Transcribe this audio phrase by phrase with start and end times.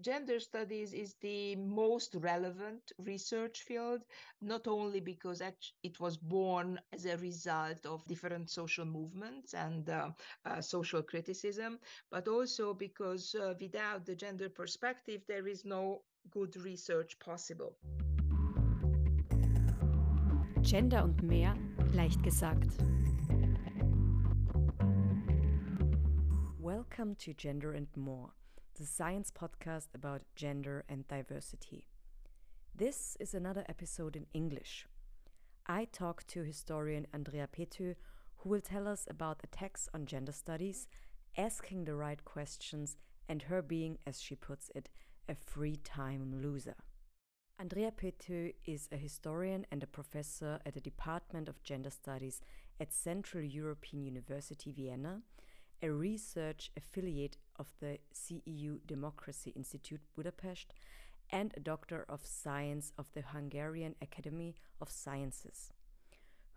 [0.00, 4.00] gender studies is the most relevant research field,
[4.40, 5.42] not only because
[5.82, 10.08] it was born as a result of different social movements and uh,
[10.46, 11.78] uh, social criticism,
[12.10, 17.76] but also because uh, without the gender perspective, there is no good research possible.
[20.62, 21.54] Gender und mehr,
[21.94, 22.70] leicht gesagt.
[26.58, 28.39] Welcome to Gender and More
[28.80, 31.84] the science podcast about gender and diversity.
[32.74, 34.86] This is another episode in English.
[35.66, 37.96] I talk to historian Andrea Pető,
[38.38, 40.88] who will tell us about attacks on gender studies,
[41.36, 42.96] asking the right questions,
[43.28, 44.88] and her being, as she puts it,
[45.28, 46.76] a free time loser.
[47.58, 52.40] Andrea Pető is a historian and a professor at the Department of Gender Studies
[52.80, 55.20] at Central European University Vienna
[55.82, 60.72] a research affiliate of the CEU Democracy Institute Budapest,
[61.28, 65.70] and a Doctor of Science of the Hungarian Academy of Sciences.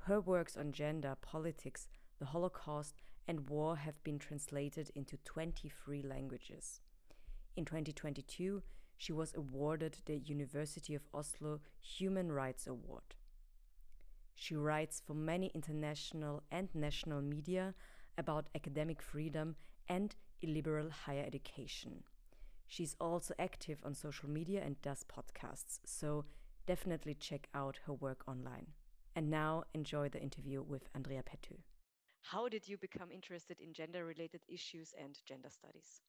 [0.05, 2.95] Her works on gender, politics, the Holocaust,
[3.27, 6.81] and war have been translated into 23 languages.
[7.55, 8.63] In 2022,
[8.97, 13.15] she was awarded the University of Oslo Human Rights Award.
[14.35, 17.75] She writes for many international and national media
[18.17, 19.55] about academic freedom
[19.87, 22.03] and illiberal higher education.
[22.67, 26.25] She's also active on social media and does podcasts, so
[26.65, 28.67] definitely check out her work online.
[29.15, 31.57] And now enjoy the interview with Andrea Pető.
[32.21, 36.01] How did you become interested in gender related issues and gender studies?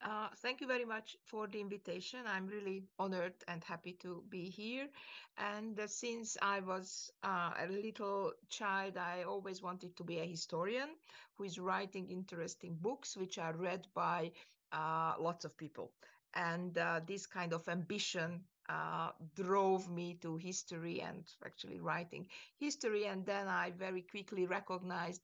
[0.00, 2.20] Uh, thank you very much for the invitation.
[2.26, 4.88] I'm really honored and happy to be here.
[5.36, 10.24] And uh, since I was uh, a little child, I always wanted to be a
[10.24, 10.88] historian
[11.36, 14.30] who is writing interesting books, which are read by
[14.72, 15.92] uh, lots of people.
[16.34, 23.06] And uh, this kind of ambition uh, drove me to history and actually writing history.
[23.06, 25.22] And then I very quickly recognized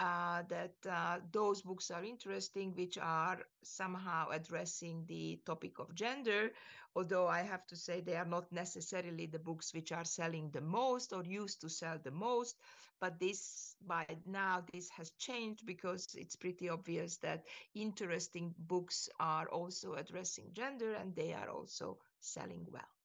[0.00, 6.50] uh, that uh, those books are interesting, which are somehow addressing the topic of gender.
[6.96, 10.62] Although I have to say they are not necessarily the books which are selling the
[10.62, 12.56] most or used to sell the most.
[13.00, 17.44] But this, by now, this has changed because it's pretty obvious that
[17.74, 22.99] interesting books are also addressing gender and they are also selling well.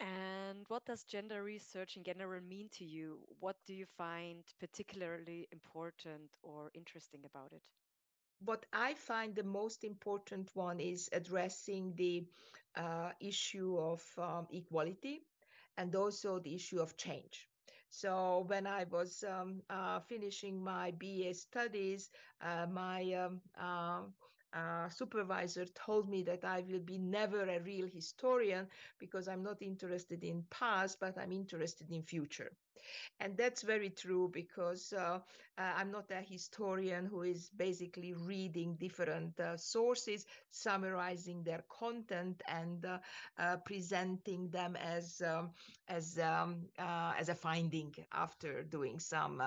[0.00, 3.20] And what does gender research in general mean to you?
[3.40, 7.68] What do you find particularly important or interesting about it?
[8.40, 12.26] What I find the most important one is addressing the
[12.74, 15.22] uh, issue of um, equality
[15.76, 17.48] and also the issue of change.
[17.90, 23.40] So when I was um, uh, finishing my BA studies, uh, my um,
[24.56, 28.68] uh, supervisor told me that I will be never a real historian
[28.98, 32.52] because I'm not interested in past, but I'm interested in future.
[33.20, 35.20] And that's very true because uh,
[35.58, 42.42] uh, I'm not a historian who is basically reading different uh, sources, summarizing their content,
[42.46, 42.98] and uh,
[43.38, 45.50] uh, presenting them as um,
[45.88, 49.42] as um, uh, as a finding after doing some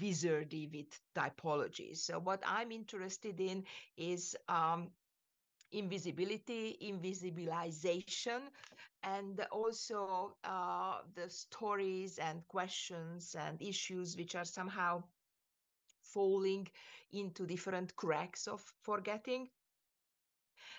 [0.00, 1.98] wizardy with typologies.
[1.98, 3.64] So what I'm interested in
[3.96, 4.90] is um,
[5.72, 8.40] invisibility, invisibilization,
[9.04, 15.02] and also uh, the stories and questions and issues which are somehow
[16.02, 16.66] falling
[17.12, 19.48] into different cracks of forgetting.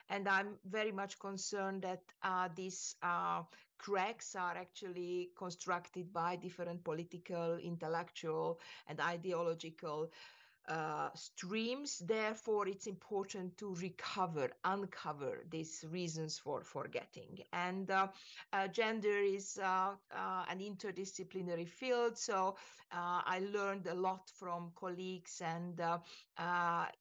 [0.10, 3.44] And I'm very much concerned that uh, these uh,
[3.78, 10.12] cracks are actually constructed by different political, intellectual, and ideological
[10.68, 12.00] uh, streams.
[12.00, 17.40] Therefore, it's important to recover, uncover these reasons for forgetting.
[17.54, 18.08] And uh,
[18.54, 22.56] uh, gender is uh, uh, an interdisciplinary field, so
[22.92, 25.80] uh, I learned a lot from colleagues, and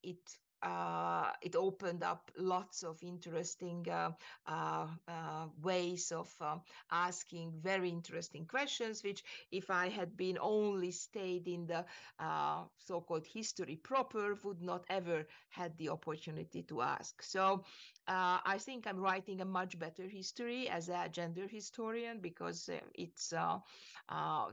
[0.02, 4.10] it uh, it opened up lots of interesting uh,
[4.46, 9.22] uh, uh ways of um, asking very interesting questions, which
[9.52, 11.84] if I had been only stayed in the
[12.18, 17.22] uh, so-called history proper, would not ever had the opportunity to ask.
[17.22, 17.64] So
[18.08, 23.32] uh, I think I'm writing a much better history as a gender historian because it's
[23.32, 23.60] a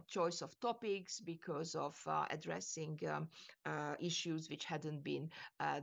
[0.07, 1.95] choice of topics, because of
[2.29, 3.27] addressing um,
[3.99, 5.29] issues which hadn't been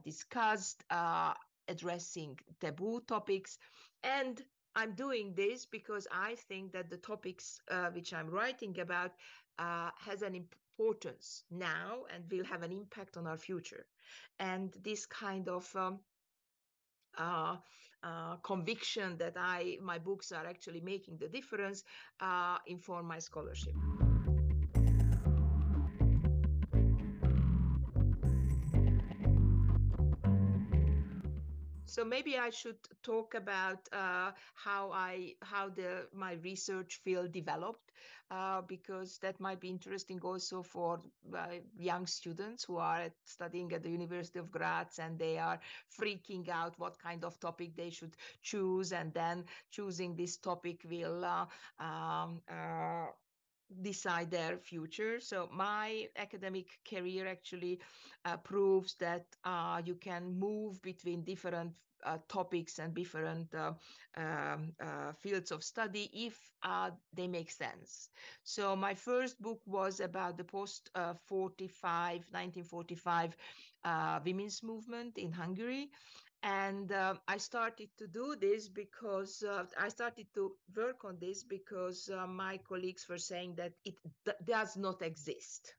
[0.05, 1.35] discussed discussed uh,
[1.69, 3.59] addressing taboo topics.
[4.03, 4.43] And
[4.75, 9.13] I'm doing this because I think that the topics uh, which I'm writing about
[9.59, 13.87] uh, has an importance now and will have an impact on our future.
[14.41, 15.99] And this kind of um,
[17.17, 17.57] uh,
[18.03, 21.85] uh, conviction that I my books are actually making the difference
[22.21, 23.75] uh, inform my scholarship.
[31.99, 37.91] So maybe I should talk about uh, how I how the my research field developed,
[38.31, 41.01] uh, because that might be interesting also for
[41.35, 45.59] uh, young students who are studying at the University of Graz and they are
[46.01, 51.25] freaking out what kind of topic they should choose, and then choosing this topic will
[51.25, 51.47] uh,
[51.83, 53.07] um, uh,
[53.83, 55.19] decide their future.
[55.19, 57.81] So my academic career actually
[58.25, 61.73] uh, proves that uh, you can move between different
[62.29, 63.73] topics and different uh,
[64.17, 68.09] um, uh, fields of study if uh, they make sense.
[68.43, 70.91] So my first book was about the post
[71.27, 73.37] 45, 1945
[74.25, 75.91] women's movement in Hungary.
[76.43, 81.43] And uh, I started to do this because uh, I started to work on this
[81.45, 83.95] because uh, my colleagues were saying that it
[84.47, 85.75] does not exist.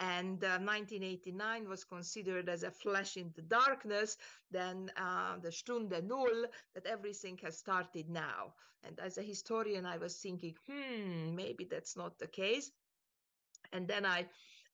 [0.00, 4.16] And 1989 uh, was considered as a flash in the darkness,
[4.50, 8.54] then uh, the Stunde Null, that everything has started now.
[8.84, 12.70] And as a historian, I was thinking, hmm, maybe that's not the case.
[13.72, 14.26] And then I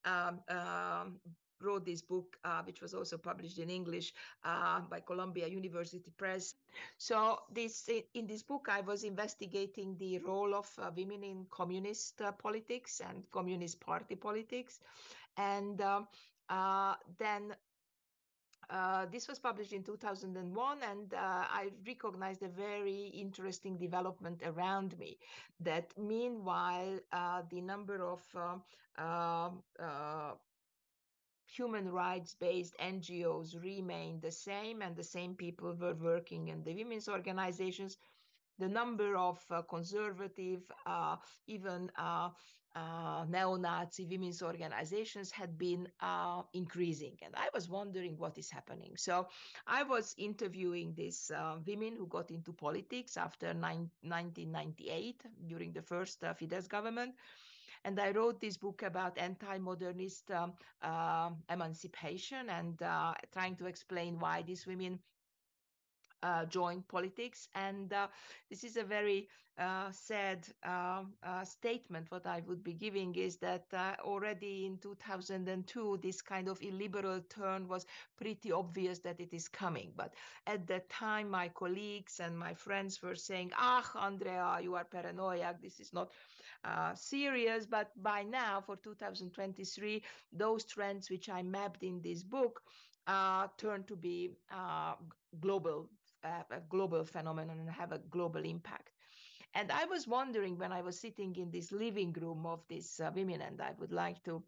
[0.05, 1.19] um, um,
[1.65, 4.13] wrote this book, uh, which was also published in English
[4.43, 6.55] uh, by Columbia University Press.
[6.97, 12.21] So this in this book, I was investigating the role of uh, women in communist
[12.21, 14.79] uh, politics and communist party politics,
[15.37, 16.07] and um,
[16.49, 17.55] uh, then.
[18.67, 25.19] Uh, this was published in 2001, and I recognized a very interesting development around me.
[25.59, 26.97] That meanwhile,
[27.51, 28.23] the number of
[28.97, 29.61] um,
[31.47, 36.73] human rights based NGOs remained the same, and the same people were working in the
[36.73, 37.97] women's organizations.
[38.57, 42.29] The number of uh, conservative, uh, even uh,
[42.75, 48.93] uh neo-Nazi women's organizations had been uh, increasing, and I was wondering what is happening.
[48.97, 49.27] So
[49.67, 56.21] I was interviewing these uh, women who got into politics after 1998 during the first
[56.21, 57.15] Fidesz government,
[57.85, 64.19] and I wrote this book about anti-modernist um, uh, emancipation and uh, trying to explain
[64.19, 64.99] why these women
[66.23, 67.47] uh, joined politics.
[67.55, 68.07] And uh,
[68.49, 69.27] this is a very
[69.57, 72.07] uh, sad um, uh, statement.
[72.09, 77.21] What I would be giving is that uh, already in 2002, this kind of illiberal
[77.29, 77.85] turn was
[78.17, 79.93] pretty obvious that it is coming.
[79.95, 80.15] But
[80.47, 85.45] at that time, my colleagues and my friends were saying, Ah, Andrea, you are paranoid.
[85.61, 86.11] This is not
[86.65, 87.65] uh, serious.
[87.67, 90.03] But by now, for 2023,
[90.33, 92.61] those trends which I mapped in this book
[93.07, 94.95] uh, turn to be uh,
[95.39, 95.89] global,
[96.23, 98.91] uh, a global phenomenon and have a global impact.
[99.53, 103.11] And I was wondering when I was sitting in this living room of these uh,
[103.15, 104.43] women, and I would like to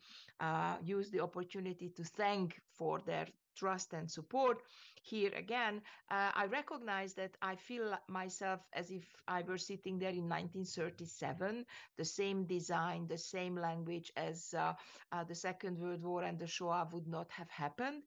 [0.83, 3.27] use the opportunity to thank for their
[3.57, 4.61] trust and support.
[5.01, 5.81] Here again,
[6.11, 11.65] uh, I recognize that I feel myself as if I were sitting there in 1937,
[11.97, 14.73] the same design, the same language as uh,
[15.11, 18.03] uh, the Second World War and the Shoah would not have happened.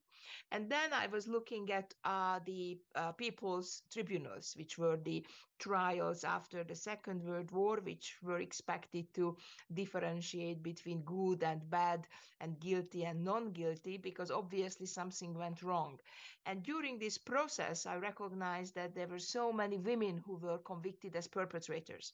[0.50, 5.24] And then I was looking at uh, the uh, people's tribunals, which were the
[5.58, 9.36] trials after the Second World War, which were expected to
[9.72, 12.06] differentiate between good and bad
[12.40, 15.98] and guilty and non guilty, because obviously something went wrong.
[16.46, 21.16] And during this process, I recognized that there were so many women who were convicted
[21.16, 22.12] as perpetrators.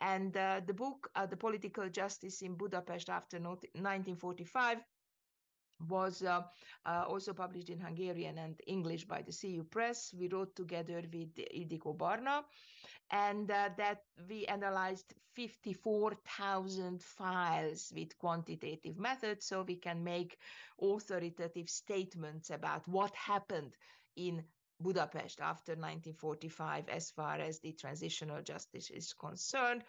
[0.00, 4.78] And uh, the book, uh, The Political Justice in Budapest after 1945,
[5.88, 6.42] was uh,
[6.86, 10.14] uh, also published in Hungarian and English by the CEU Press.
[10.18, 12.42] We wrote together with Ildikó Barna,
[13.10, 20.38] and uh, that we analyzed 54,000 files with quantitative methods, so we can make
[20.80, 23.76] authoritative statements about what happened
[24.16, 24.42] in
[24.80, 29.82] Budapest after 1945 as far as the transitional justice is concerned.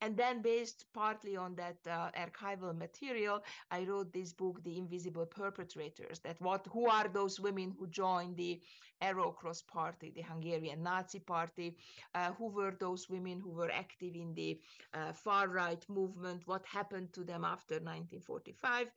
[0.00, 5.26] And then based partly on that uh, archival material, I wrote this book, The Invisible
[5.26, 8.60] Perpetrators, that what who are those women who joined the
[9.00, 11.76] Arrow Cross Party, the Hungarian Nazi party,
[12.14, 14.58] uh, who were those women who were active in the
[14.94, 18.90] uh, far right movement, what happened to them after 1945.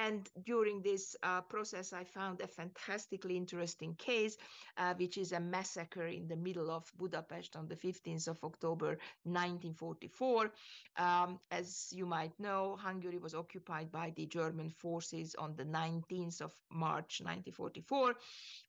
[0.00, 4.38] And during this uh, process, I found a fantastically interesting case,
[4.78, 8.98] uh, which is a massacre in the middle of Budapest on the 15th of October
[9.24, 10.50] 1944.
[10.96, 16.40] Um, as you might know, Hungary was occupied by the German forces on the 19th
[16.40, 18.14] of March 1944.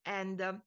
[0.05, 0.61] And um,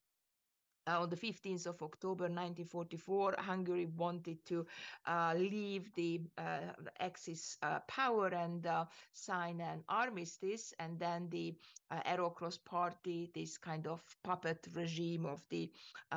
[0.86, 4.66] uh, on the 15th of October 1944, Hungary wanted to
[5.06, 10.74] uh, leave the uh, Axis uh, power and uh, sign an armistice.
[10.78, 11.54] And then the
[11.90, 15.70] uh, Arrow Cross Party, this kind of puppet regime of the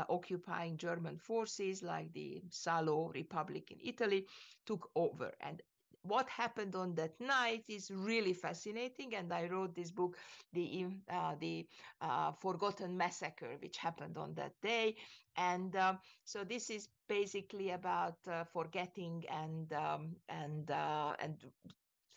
[0.10, 4.26] occupying German forces, like the Salo Republic in Italy,
[4.66, 5.32] took over.
[5.42, 5.62] And
[6.08, 10.18] what happened on that night is really fascinating and i wrote this book
[10.54, 11.68] the uh, the
[12.02, 14.96] uh, forgotten massacre which happened on that day.
[15.38, 21.38] And um, so this is basically about uh, forgetting and um, and uh, and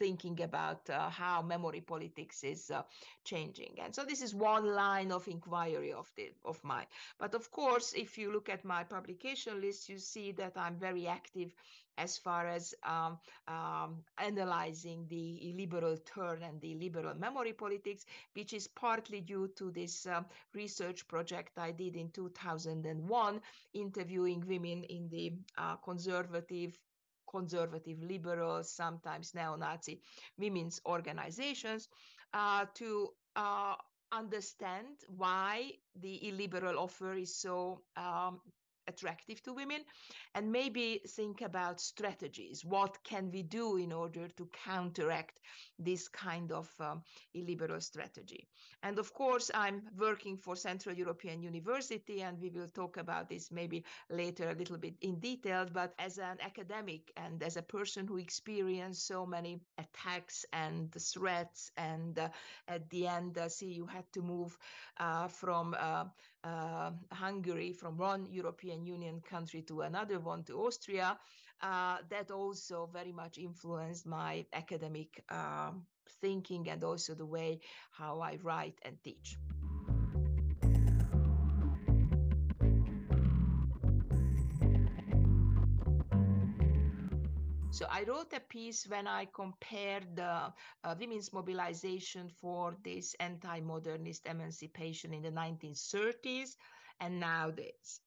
[0.01, 2.83] thinking about uh, how memory politics is uh,
[3.25, 3.77] changing.
[3.85, 6.87] And so this is one line of inquiry of the of mine.
[7.19, 11.07] But of course, if you look at my publication list, you see that I'm very
[11.07, 11.55] active
[11.99, 18.55] as far as um, um, analyzing the liberal turn and the liberal memory politics, which
[18.55, 20.23] is partly due to this uh,
[20.55, 23.41] research project I did in 2001,
[23.75, 26.79] interviewing women in the uh, conservative
[27.31, 30.01] conservative liberal, sometimes neo-Nazi
[30.39, 31.89] women's organizations
[32.35, 33.75] uh, to uh,
[34.13, 35.71] understand why
[36.01, 38.41] the illiberal offer is so um,
[38.91, 39.83] attractive to women
[40.35, 42.65] and maybe think about strategies.
[42.65, 45.41] What can we do in order to counteract
[45.79, 47.03] this kind of um,
[47.35, 48.47] illiberal strategy?
[48.83, 53.51] And of course i'm working for central european university and we will talk about this
[53.51, 58.07] maybe later a little bit in detail but as an academic and as a person
[58.07, 62.29] who experienced so many attacks and threats and uh,
[62.69, 64.57] at the end uh, CEU had to move
[64.99, 65.75] uh, from
[66.45, 71.19] uh, hungary from one european Union country to another one, to Austria,
[71.63, 75.71] uh, that also very much influenced my academic uh,
[76.21, 79.37] thinking and also the way how I write and teach.
[87.81, 90.53] So I wrote a piece when I compared the
[90.85, 96.57] uh, women's mobilization for this anti-modernist emancipation in the 1930s
[97.01, 98.03] and nowadays.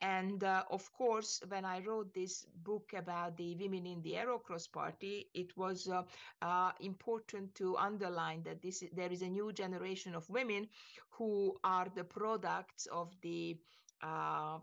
[0.00, 4.38] And uh, of course, when I wrote this book about the women in the Arrow
[4.38, 6.04] Cross Party, it was uh,
[6.40, 10.68] uh, important to underline that this there is a new generation of women
[11.10, 13.58] who are the products of the
[14.02, 14.58] uh,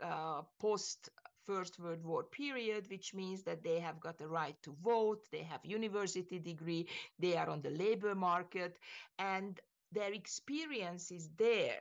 [0.00, 1.10] uh, post
[1.46, 5.42] First World War period, which means that they have got the right to vote, they
[5.44, 6.86] have university degree,
[7.18, 8.78] they are on the labor market,
[9.18, 9.60] and
[9.92, 11.80] their experience is there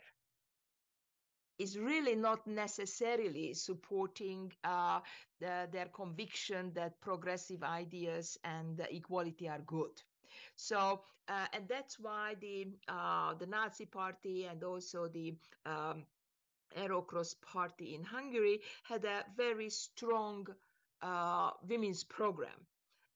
[1.58, 5.00] is really not necessarily supporting uh,
[5.40, 10.02] the, their conviction that progressive ideas and equality are good.
[10.56, 16.04] So, uh, and that's why the uh, the Nazi Party and also the um,
[16.76, 20.48] Arrow Cross Party in Hungary had a very strong
[21.02, 22.66] uh, women's program,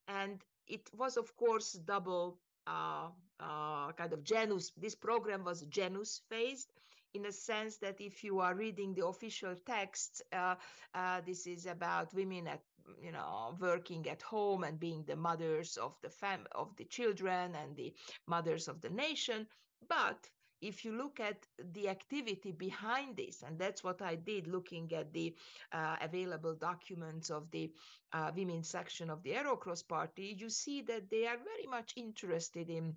[0.08, 3.08] and it was, of course, double uh,
[3.40, 4.72] uh, kind of Janus.
[4.76, 6.72] This program was Janus faced
[7.14, 10.54] in a sense that if you are reading the official text, uh,
[10.94, 12.62] uh, this is about women at
[13.02, 17.54] you know working at home and being the mothers of the fam of the children
[17.54, 17.92] and the
[18.26, 19.46] mothers of the nation.
[19.88, 20.28] But
[20.60, 25.12] if you look at the activity behind this, and that's what I did looking at
[25.12, 25.34] the
[25.72, 27.72] uh, available documents of the
[28.12, 31.92] uh, women's section of the Arrow Cross Party, you see that they are very much
[31.96, 32.94] interested in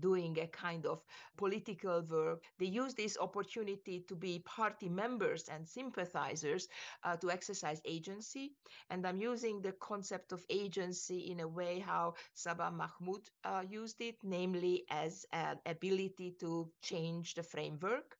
[0.00, 1.02] doing a kind of
[1.36, 2.42] political work.
[2.58, 6.68] They use this opportunity to be party members and sympathizers
[7.04, 8.52] uh, to exercise agency.
[8.90, 14.00] And I'm using the concept of agency in a way how Saba Mahmood uh, used
[14.00, 18.16] it, namely as an ability to change the framework.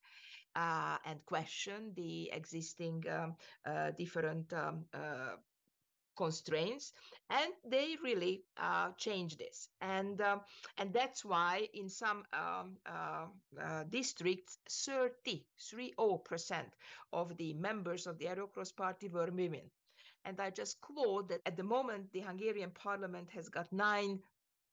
[0.54, 5.37] Uh, and question the existing um, uh, different um, uh,
[6.16, 6.92] constraints
[7.30, 9.68] and they really uh, change this.
[9.80, 10.40] And um,
[10.78, 13.26] and that's why in some um, uh,
[13.62, 15.44] uh, districts 30
[16.25, 16.68] percent
[17.12, 19.70] of the members of the Arrow Cross party were women.
[20.25, 24.18] And i just quote that at the moment the hungarian parliament has got nine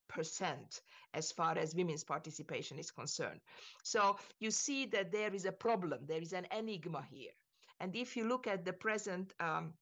[0.09, 0.81] percent
[1.13, 3.39] as far as women's participation is concerned.
[3.83, 7.31] So you see that there is a problem there is an enigma here.
[7.79, 9.73] And if you look at the present um,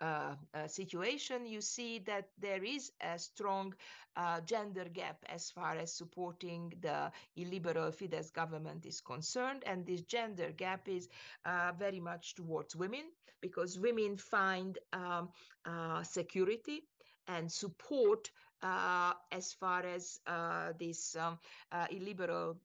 [0.00, 3.74] uh, uh, situation, you see that there is a strong
[4.16, 9.62] uh, gender gap as far as supporting the illiberal Fidesz government is concerned.
[9.66, 11.08] And this gender gap is
[11.44, 13.04] uh, very much towards women
[13.40, 15.28] because women find um,
[15.64, 16.82] uh, security
[17.28, 18.30] and support
[18.62, 21.38] uh, as far as uh, this um,
[21.70, 22.56] uh, illiberal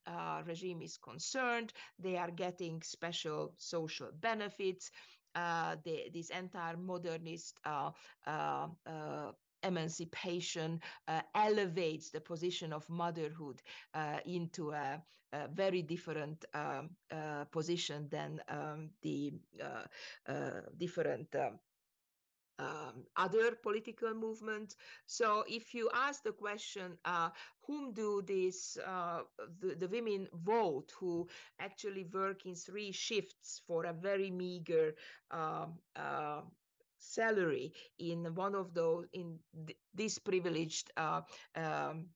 [0.45, 1.71] regime is concerned.
[1.99, 4.89] They are getting special social benefits.
[5.35, 7.89] Uh, the, this anti-modernist uh,
[9.63, 13.61] emancipation uh, elevates the position of motherhood
[13.93, 15.01] uh, into a,
[15.33, 19.33] a, very different um, uh, position than um, the
[20.77, 21.33] different
[22.59, 24.75] um, other political movements.
[25.05, 27.29] So if you ask the question, uh,
[27.65, 29.21] whom do these uh,
[29.59, 31.27] the, the, women vote who
[31.59, 34.95] actually work in three shifts for a very meager
[35.31, 36.41] um, uh,
[36.97, 41.21] salary in one of those in th- these privileged uh,
[41.55, 42.07] um,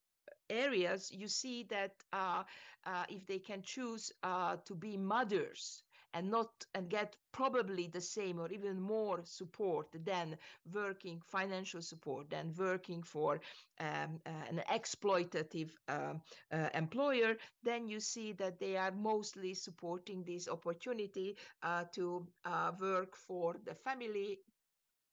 [0.50, 2.44] areas, you see that uh,
[2.86, 5.84] uh, if they can choose uh, to be mothers
[6.18, 10.38] and not and get probably the same or even more support than
[10.74, 13.40] working financial support than working for
[13.80, 16.22] um, uh, an exploitative um,
[16.52, 22.72] uh, employer then you see that they are mostly supporting this opportunity uh, to uh,
[22.82, 24.40] work for the family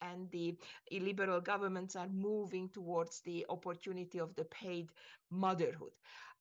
[0.00, 0.56] and the
[0.90, 4.88] illiberal governments are moving towards the opportunity of the paid
[5.30, 5.92] motherhood.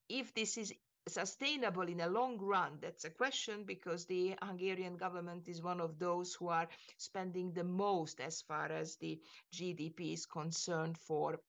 [0.10, 0.74] If this is
[1.08, 2.78] sustainable in a long run?
[2.82, 6.68] That's a question because the hungarian government is one of those who are
[6.98, 9.20] spending the most as far as the
[9.54, 11.40] gdp is concerned for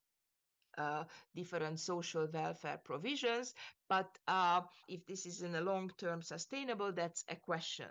[0.78, 3.54] uh, different social welfare provisions.
[3.88, 7.88] But uh, if this is in a long term sustainable that's a question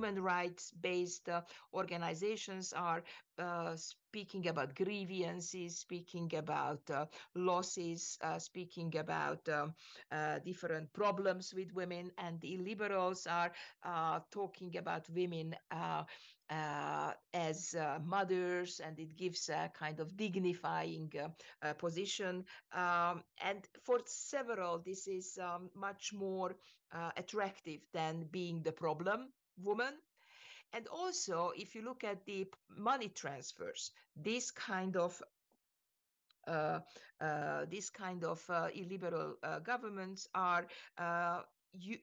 [0.00, 1.42] human rights based uh,
[1.74, 3.02] organizations are
[3.38, 9.74] uh, speaking about grievances, speaking about uh, losses, uh, speaking about um,
[10.12, 13.52] uh, different problems with women, and the liberals are
[13.84, 15.54] uh, talking about women
[17.32, 21.12] as mothers, and it gives a kind of dignifying
[21.78, 22.44] position.
[22.72, 26.56] Um, and for several, this is um, much more
[27.16, 29.28] attractive than being the problem
[29.62, 29.94] woman.
[30.72, 32.46] And also, if you look at the
[32.76, 35.20] money transfers, this kind of
[36.46, 36.80] uh,
[37.20, 40.66] uh, this kind of uh, illiberal uh, governments are
[40.98, 41.42] uh,
[41.72, 41.98] you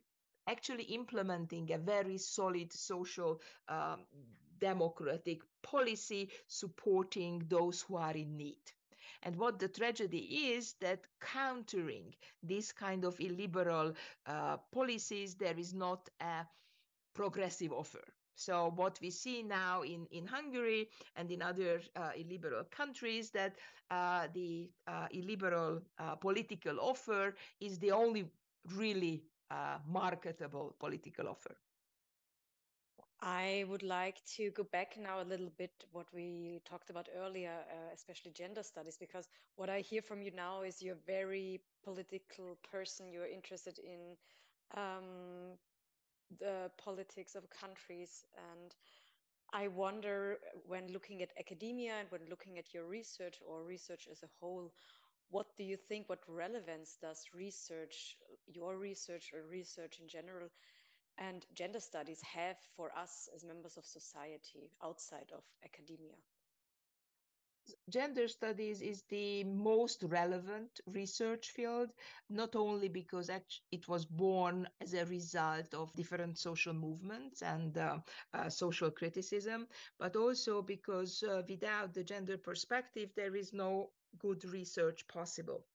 [0.47, 4.05] actually implementing a very solid social um,
[4.59, 8.61] democratic policy supporting those who are in need.
[9.23, 13.93] And what the tragedy is that countering this kind of illiberal
[14.25, 16.45] uh, policies, there is not a
[17.17, 18.05] progressive offer.
[18.35, 23.57] So what we see now in, in Hungary and in other uh, illiberal countries that
[23.91, 28.31] uh, the uh, illiberal uh, political offer is the only
[28.75, 31.55] really uh, marketable political offer.
[33.21, 37.65] I would like to go back now a little bit what we talked about earlier,
[37.71, 41.61] uh, especially gender studies, because what I hear from you now is you're a very
[41.83, 43.11] political person.
[43.11, 44.17] You're interested in
[44.75, 45.57] um,
[46.39, 48.25] the politics of countries.
[48.37, 48.73] And
[49.53, 54.23] I wonder when looking at academia and when looking at your research or research as
[54.23, 54.71] a whole,
[55.29, 58.15] what do you think, what relevance does research,
[58.47, 60.49] your research or research in general,
[61.17, 66.15] and gender studies have for us as members of society outside of academia?
[67.89, 71.91] Gender studies is the most relevant research field,
[72.29, 73.29] not only because
[73.71, 77.99] it was born as a result of different social movements and uh,
[78.33, 79.67] uh, social criticism,
[79.99, 85.65] but also because uh, without the gender perspective, there is no good research possible.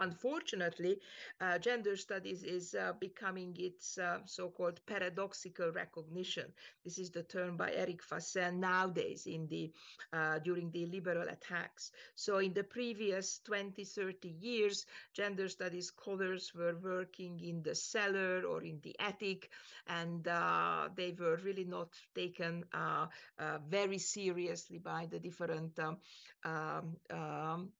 [0.00, 1.00] Unfortunately,
[1.40, 6.44] uh, gender studies is uh, becoming its uh, so-called paradoxical recognition.
[6.84, 9.72] This is the term by Eric Fassin nowadays in the
[10.12, 11.90] uh, during the liberal attacks.
[12.14, 18.42] So in the previous 20, 30 years, gender studies scholars were working in the cellar
[18.42, 19.50] or in the attic,
[19.88, 23.06] and uh, they were really not taken uh,
[23.68, 25.96] very seriously by the different um,
[26.44, 27.72] um, um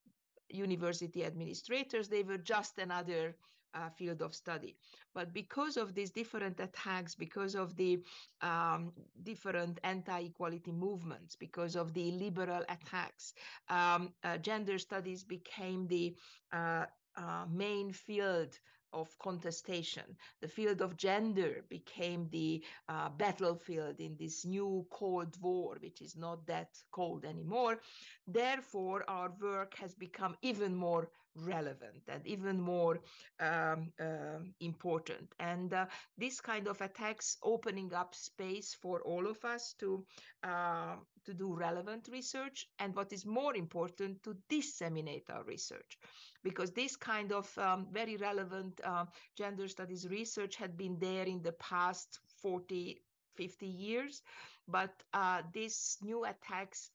[0.50, 2.08] university administrators.
[2.08, 3.37] They were just another
[3.74, 4.76] uh, field of study.
[5.14, 8.02] But because of these different attacks, because of the
[8.40, 13.34] um, different anti-equality movements, because of the liberal attacks,
[13.68, 16.14] um, uh, gender studies became the
[16.52, 18.58] uh, uh main field
[18.92, 20.16] of contestation.
[20.40, 26.16] The field of gender became the uh, battlefield in this new Cold War, which is
[26.16, 27.79] not that cold anymore.
[28.27, 31.11] Therefore, our work has become even more
[31.46, 33.01] relevant and even more
[33.40, 35.33] um, uh, important.
[35.38, 40.05] And uh, this kind of attacks opening up space for all of us to
[40.44, 45.98] uh, to do relevant research and what is more important to disseminate our research
[46.42, 49.05] because this kind of um, very relevant uh,
[49.37, 53.03] gender studies research had been there in the past 40
[53.37, 54.22] 50 years
[54.66, 56.90] but uh, these new attacks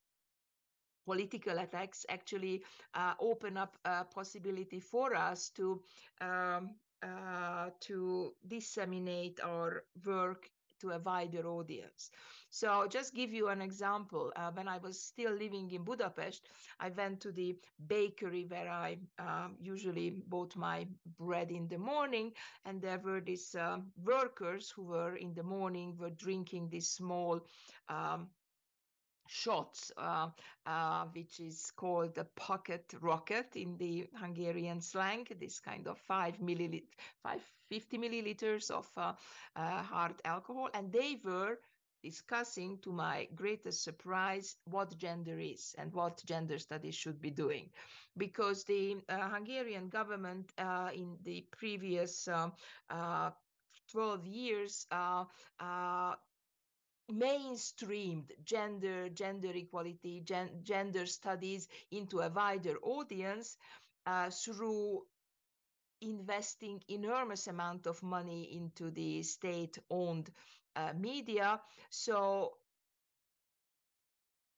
[1.05, 2.63] political attacks actually
[2.93, 5.81] uh, open up a possibility for us to
[6.21, 12.09] um, uh, to disseminate our work to a wider audience.
[12.49, 14.31] So just give you an example.
[14.35, 16.47] Uh, when I was still living in Budapest,
[16.79, 20.87] I went to the bakery where I um, usually bought my
[21.17, 22.33] bread in the morning,
[22.65, 27.41] and there were these uh, workers who were in the morning were drinking this small
[27.89, 28.27] um,
[29.27, 30.29] shots, uh,
[30.65, 36.37] uh, which is called the pocket rocket in the Hungarian slang, this kind of five
[36.39, 36.83] milliliter,
[37.23, 39.13] five, 50 milliliters of uh,
[39.55, 40.69] uh, hard alcohol.
[40.73, 41.59] And they were
[42.03, 47.69] discussing, to my greatest surprise, what gender is and what gender studies should be doing.
[48.17, 52.53] Because the uh, Hungarian government uh, in the previous um,
[53.91, 55.25] 12 years uh,
[55.59, 56.13] uh,
[57.11, 63.57] mainstreamed gender, gender equality, gen gender studies into a wider audience
[64.05, 65.03] uh, through
[66.01, 70.29] investing enormous amount of money into the state-owned
[70.75, 71.61] uh, media.
[71.89, 72.57] So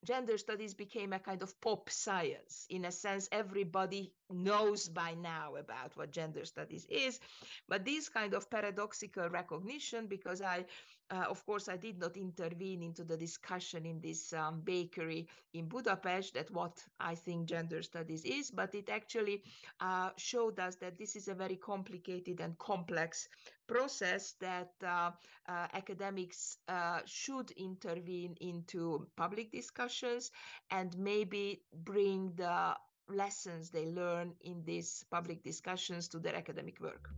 [0.06, 2.66] gender studies became a kind of pop science.
[2.70, 7.20] In a sense, everybody knows by now about what gender studies is.
[7.68, 10.66] But this kind of paradoxical recognition, because I
[11.12, 15.68] uh, of course, I did not intervene into the discussion in this um, bakery in
[15.68, 19.44] Budapest that what I think gender studies is, but it actually
[19.80, 23.28] uh, showed us that this is a very complicated and complex
[23.68, 25.10] process that uh,
[25.48, 30.32] uh academics uh, should intervene into public discussions
[30.70, 32.76] and maybe bring the
[33.10, 37.10] lessons they learn in these public discussions to their academic work.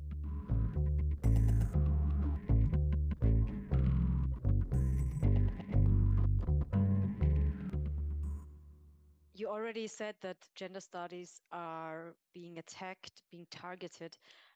[9.68, 14.16] Already said that gender studies are being attacked, being targeted.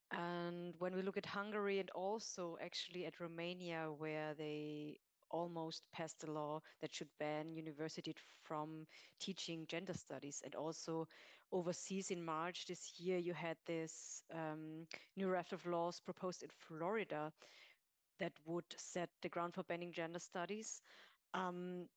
[0.10, 6.24] And when we look at Hungary and also actually at Romania, where they almost passed
[6.24, 8.88] a law that should ban universities from
[9.20, 10.42] teaching gender studies.
[10.46, 11.10] And also
[11.52, 16.50] overseas in March this year, you had this um, new raft of laws proposed in
[16.58, 17.34] Florida
[18.20, 20.82] that would set the ground for banning gender studies.
[21.34, 21.88] Um,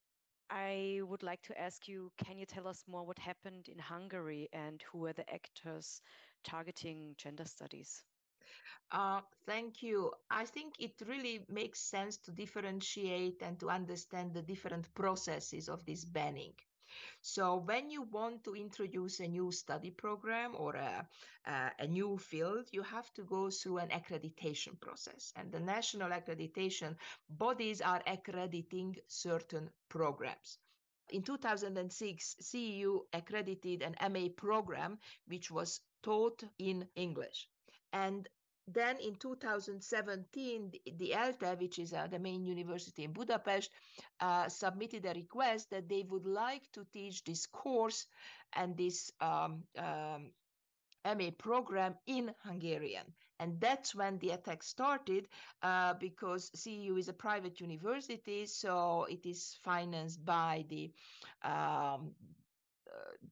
[0.50, 4.48] I would like to ask you, can you tell us more what happened in Hungary
[4.52, 6.00] and who were the actors
[6.44, 8.04] targeting gender studies?
[8.90, 10.12] Uh, thank you.
[10.30, 15.84] I think it really makes sense to differentiate and to understand the different processes of
[15.84, 16.54] this banning.
[17.22, 21.06] So when you want to introduce a new study program or a,
[21.78, 25.32] a, new field, you have to go through an accreditation process.
[25.36, 26.96] And the national accreditation
[27.28, 30.58] bodies are accrediting certain programs.
[31.10, 37.48] In 2006, CEU accredited an MA program which was taught in English.
[37.92, 38.28] And
[38.66, 43.70] then in 2017, the, the ELTE, which is uh, the main university in Budapest,
[44.20, 48.06] uh, submitted a request that they would like to teach this course
[48.54, 50.30] and this um, um,
[51.04, 53.04] MA program in Hungarian.
[53.40, 55.28] And that's when the attack started
[55.62, 60.90] uh, because CEU is a private university, so it is financed by the
[61.42, 62.14] um,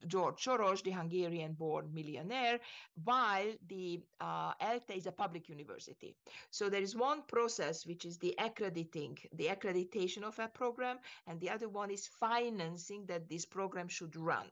[0.06, 2.58] George Soros, the Hungarian-born millionaire,
[3.04, 6.14] while the uh, ELTE is a public university.
[6.50, 11.40] So there is one process which is the accrediting, the accreditation of a program, and
[11.40, 14.46] the other one is financing that this program should run.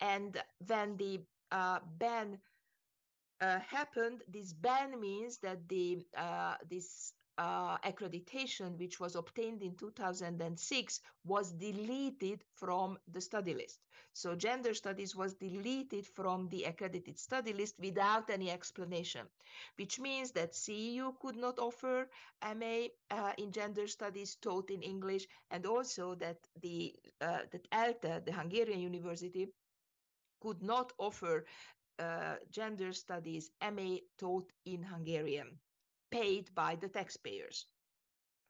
[0.00, 2.38] And when the uh, ban
[3.40, 9.74] uh, happened, this ban means that the uh, this uh, accreditation, which was obtained in
[9.76, 13.80] 2006, was deleted from the study list.
[14.12, 19.26] So gender studies was deleted from the accredited study list without any explanation,
[19.76, 22.08] which means that CEU could not offer
[22.42, 28.24] MA uh, in gender studies taught in English, and also that the uh, that ELTE,
[28.24, 29.48] the Hungarian university,
[30.40, 31.44] could not offer
[31.98, 35.58] uh, gender studies MA taught in Hungarian,
[36.10, 37.66] paid by the taxpayers.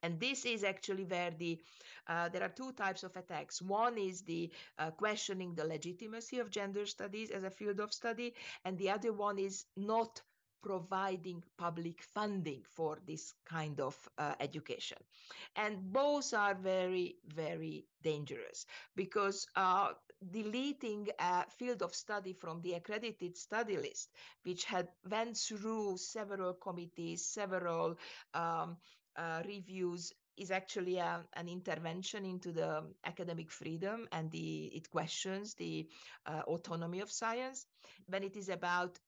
[0.02, 1.58] And this is actually where the
[2.06, 3.60] uh, there are two types of attacks.
[3.60, 8.34] One is the uh, questioning the legitimacy of gender studies as a field of study,
[8.64, 10.22] and the other one is not
[10.62, 14.98] providing public funding for this kind of uh, education.
[15.54, 18.66] And both are very, very dangerous
[18.96, 19.92] because uh,
[20.30, 24.10] deleting a field of study from the accredited study list,
[24.44, 27.96] which had went through several committees, several
[28.34, 28.76] um,
[29.16, 35.54] uh, reviews, is actually a, an intervention into the academic freedom and the it questions
[35.54, 35.88] the
[36.26, 37.66] uh, autonomy of science.
[38.06, 38.98] When it is about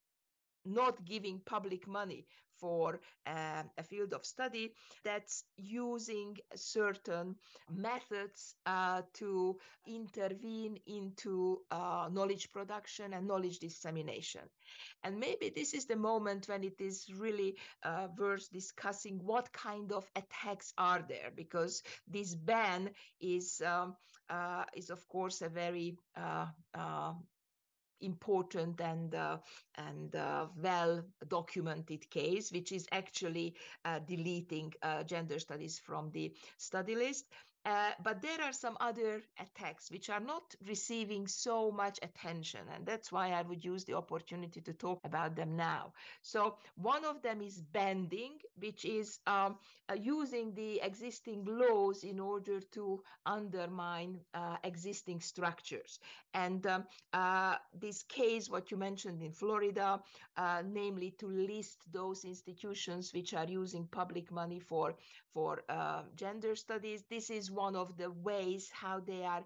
[0.65, 2.27] not giving public money
[2.61, 4.73] for uh, a field of study
[5.05, 7.37] that's using certain
[7.71, 14.43] methods uh, to intervene into uh, knowledge production and knowledge dissemination.
[15.05, 19.93] And maybe this is the moment when it is really uh, worth discussing what kind
[19.93, 22.91] of attacks are there, because this ban
[23.21, 23.97] is, um,
[24.31, 26.47] uh, is of course, a very uh,
[28.01, 29.39] important and uh,
[29.77, 36.33] and uh, well documented case, which is actually uh, deleting uh, gender studies from the
[36.57, 37.27] study list.
[37.65, 42.87] Uh, but there are some other attacks which are not receiving so much attention, and
[42.87, 45.93] that's why I would use the opportunity to talk about them now.
[46.23, 49.59] So one of them is bending, which is um,
[49.91, 55.99] uh, using the existing laws in order to undermine uh, existing structures.
[56.35, 60.01] And um, uh, this case, what you mentioned in Florida,
[60.37, 64.95] uh, namely to list those institutions which are using public money for
[65.35, 65.63] for
[66.17, 69.45] gender studies, this is one of the ways how they are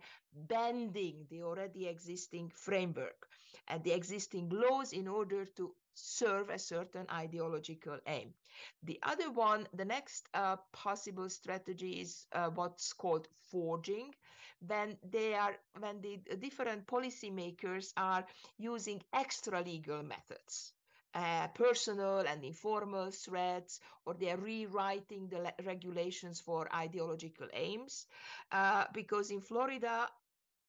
[0.49, 3.29] bending the already existing framework
[3.69, 8.35] and the existing laws in order to serve a certain ideological aim.
[8.83, 14.15] The other one, the next uh, possible strategy is uh, what's called forging,
[14.67, 18.25] when they are when the different policymakers are
[18.59, 20.73] using extra legal methods
[21.15, 28.07] uh, personal and informal threats, or they're rewriting the le- regulations for ideological aims.
[28.51, 30.09] Uh, because in Florida,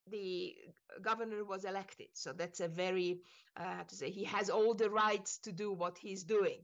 [0.10, 0.56] the
[1.01, 3.21] governor was elected, so that's a very,
[3.58, 6.60] uh, to say, he has all the rights to do what he's doing.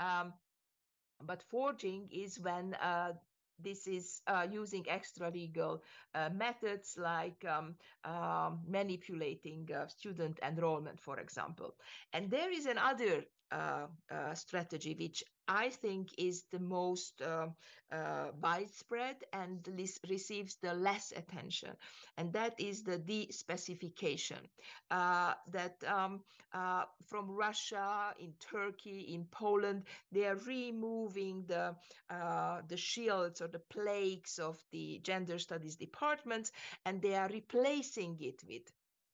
[0.00, 0.32] Um,
[1.22, 3.12] but forging is when uh,
[3.62, 5.82] this is uh, using extra legal
[6.14, 11.74] uh, methods like um, um, manipulating uh, student enrollment, for example.
[12.12, 17.48] And there is another uh, uh, strategy which I think is the most uh,
[17.92, 19.68] uh, widespread and
[20.08, 21.76] receives the less attention,
[22.16, 24.38] and that is the de-specification.
[24.90, 26.20] Uh, that um,
[26.52, 31.74] uh, from Russia, in Turkey, in Poland, they are removing the
[32.10, 36.52] uh, the shields or the plagues of the gender studies departments,
[36.84, 38.62] and they are replacing it with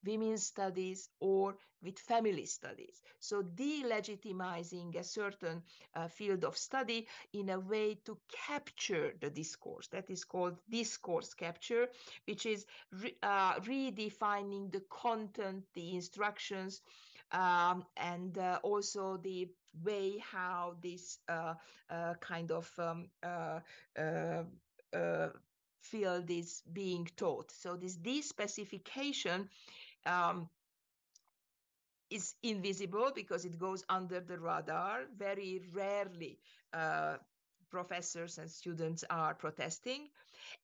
[0.05, 3.03] women's studies or with family studies.
[3.21, 5.63] So delegitimizing a certain
[5.95, 9.89] uh, field of study in a way to capture the discourse.
[9.89, 11.89] That is called discourse capture,
[12.27, 12.67] which is
[13.03, 16.83] re, uh, redefining the content, the instructions,
[17.33, 19.49] um, and uh, also the
[19.85, 21.55] way how this uh,
[21.91, 23.61] uh, kind of um, uh,
[25.81, 27.51] field is being taught.
[27.53, 29.49] So this de-specification
[30.07, 30.49] um,
[32.11, 35.05] is invisible because it goes under the radar.
[35.17, 36.39] Very rarely
[36.73, 37.17] uh,
[37.71, 40.09] professors and students are protesting.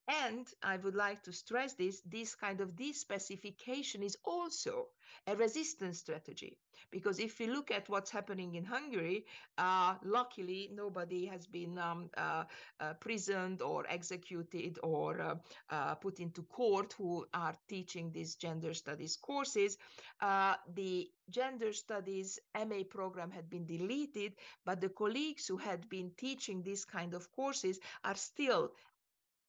[0.09, 4.89] And I would like to stress this, this kind of de-specification is also
[5.27, 6.57] a resistance strategy.
[6.91, 9.25] Because if we look at what's happening in Hungary,
[9.59, 12.45] uh, luckily nobody has been um, uh,
[12.81, 15.35] uh, prisoned or executed or uh,
[15.71, 19.79] uh, put into court who are teaching these gender studies courses.
[20.21, 26.11] Uh, the gender studies MA program had been deleted, but the colleagues who had been
[26.17, 28.73] teaching these kind of courses are still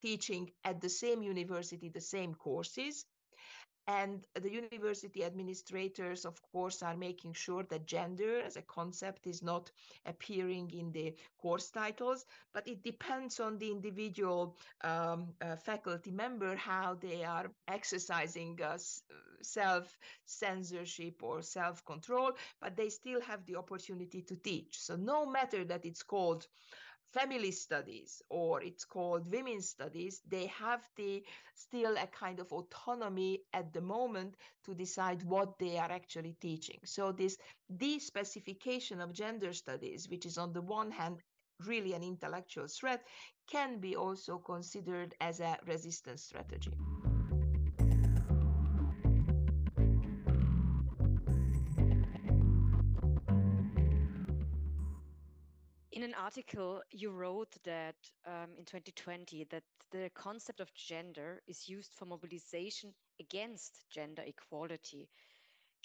[0.06, 3.06] teaching at the same university the same courses
[3.86, 9.42] and the university administrators, of course, are making sure that gender as a concept is
[9.42, 9.70] not
[10.06, 16.56] appearing in the course titles, but it depends on the individual um, uh, faculty member
[16.56, 18.78] how they are exercising uh,
[19.42, 24.80] self censorship or self control, but they still have the opportunity to teach.
[24.80, 26.46] So, no matter that it's called
[27.14, 31.22] family studies or it's called women's studies they have the
[31.54, 36.78] still a kind of autonomy at the moment to decide what they are actually teaching.
[36.84, 37.36] So this
[37.76, 41.16] de-specification of gender studies which is on the one hand
[41.66, 43.02] really an intellectual threat
[43.48, 46.74] can be also considered as a resistance strategy
[56.24, 62.06] article, you wrote that um, in 2020 that the concept of gender is used for
[62.06, 65.08] mobilization against gender equality.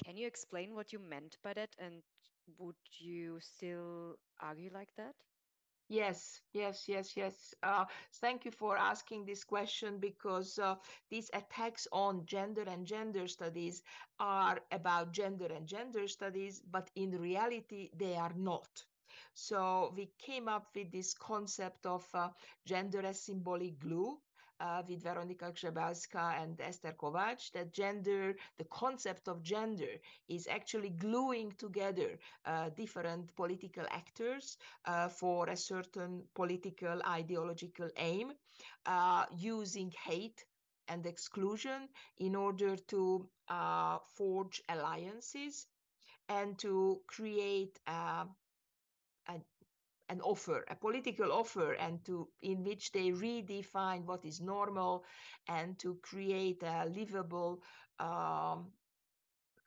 [0.03, 2.03] Can you explain what you meant by that, and
[2.57, 5.15] would you still argue like that?
[5.89, 7.53] Yes, yes, yes, yes.
[7.63, 10.75] Uh, thank you for asking this question because uh,
[11.09, 13.83] these attacks on gender and gender studies
[14.19, 18.85] are about gender and gender studies, but in reality, they are not.
[19.33, 22.29] So we came up with this concept of uh,
[22.65, 24.19] gender as symbolic glue.
[24.61, 29.95] Uh, with Veronika Grzebalska and Eszter Kováts, that gender, the concept of gender
[30.27, 38.33] is actually gluing together uh, different political actors uh, for a certain political ideological aim,
[38.85, 40.43] uh, using hate
[40.89, 41.87] and exclusion
[42.17, 45.67] in order to uh, forge alliances
[46.29, 48.25] and to create a,
[50.09, 55.03] an offer, a political offer, and to in which they redefine what is normal
[55.47, 57.61] and to create a livable
[57.99, 58.71] um,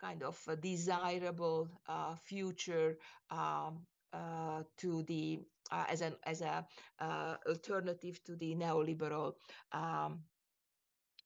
[0.01, 2.99] kind of desirable uh, future
[3.31, 6.67] um, uh, to the uh, as an as a
[7.01, 9.35] uh, alternative to the neoliberal
[9.73, 10.21] um,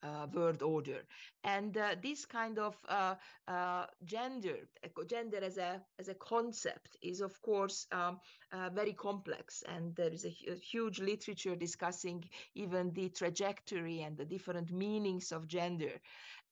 [0.02, 1.02] uh, world order.
[1.44, 3.14] And uh, this kind of uh,
[3.48, 4.56] uh gender
[5.08, 8.20] gender as a as a concept is of course um,
[8.52, 9.62] uh, very complex.
[9.68, 15.32] And there is a, a, huge literature discussing even the trajectory and the different meanings
[15.32, 16.00] of gender.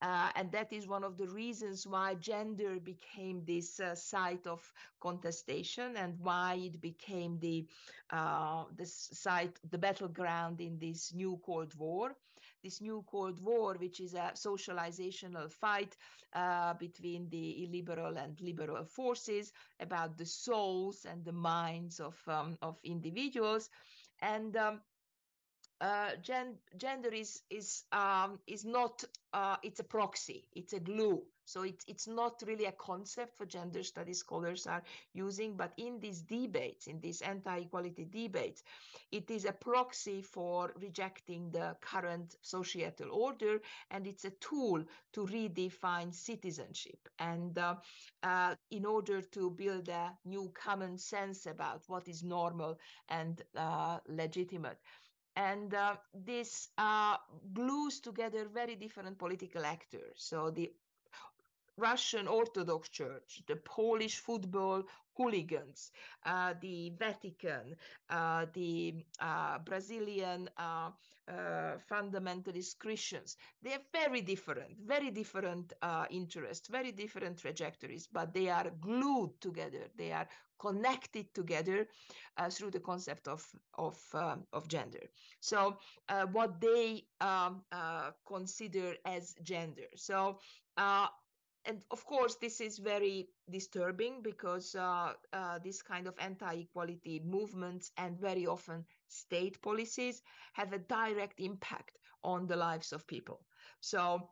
[0.03, 4.61] Uh, and that is one of the reasons why gender became this site of
[5.01, 7.67] contestation and why it became the
[8.77, 12.15] the site the battleground in this new cold war
[12.65, 15.97] this new cold war, which is a socializational fight
[16.35, 22.59] uh, between the illiberal and liberal forces about the souls and the minds of, um,
[22.63, 23.71] of individuals.
[24.23, 24.83] And um,
[25.81, 31.23] uh, gen- gender is is um, is not uh, it's a proxy it's a glue.
[31.47, 34.83] So it's it's not really a concept for gender studies scholars are
[35.13, 38.63] using but in these debates in these anti-equality debates
[39.11, 43.61] it is a proxy for rejecting the current societal order
[43.91, 44.83] and it's a tool
[45.13, 47.09] to redefine citizenship.
[47.19, 47.77] And uh,
[48.23, 53.99] uh, in order to build a new common sense about what is normal and uh,
[54.09, 54.79] legitimate
[55.37, 57.17] and uh, this uh,
[57.53, 60.15] glues together very different political actors.
[60.17, 60.73] So the
[61.77, 64.85] Russian Orthodox Church, the Polish football
[65.17, 65.91] hooligans,
[66.25, 67.77] uh, the Vatican,
[68.11, 70.91] uh, the uh, Brazilian uh,
[71.29, 73.37] uh, fundamentalist Christians.
[73.63, 79.33] They are very different, very different uh, interests, very different trajectories, but they are glued
[79.41, 79.89] together.
[79.97, 81.87] They are connected together
[82.51, 83.45] through the concept of
[83.79, 85.03] of um, of gender.
[85.41, 85.77] So
[86.33, 87.63] what they um,
[88.27, 89.89] consider as gender.
[89.97, 90.39] So
[91.67, 97.91] and of course, this is very disturbing because uh, uh, this kind of anti-equality movements
[97.97, 103.41] and very often state policies have a direct impact on the lives of people.
[103.81, 104.29] So